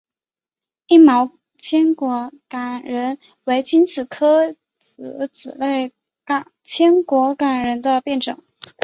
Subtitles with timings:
[0.87, 5.55] 硬毛千果榄仁为使君子科诃子属
[6.63, 8.43] 千果榄仁的变种。